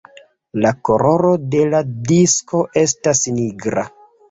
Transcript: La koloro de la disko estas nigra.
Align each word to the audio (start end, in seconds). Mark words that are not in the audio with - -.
La 0.65 0.71
koloro 0.89 1.33
de 1.57 1.61
la 1.75 1.83
disko 2.13 2.65
estas 2.85 3.25
nigra. 3.39 3.89